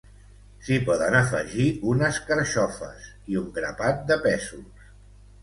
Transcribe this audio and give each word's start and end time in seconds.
s'hi 0.67 0.77
poden 0.85 1.17
afegir 1.19 1.67
unes 1.91 2.17
carxofes 2.31 3.07
i 3.35 3.39
un 3.43 3.53
grapat 3.61 4.03
de 4.11 4.19
pèsols 4.27 4.91